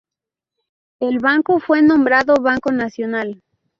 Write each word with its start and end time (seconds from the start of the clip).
El 0.99 1.19
banco 1.19 1.59
fue 1.59 1.83
nombrado 1.83 2.33
Banco 2.41 2.71
Nacional. 2.71 3.43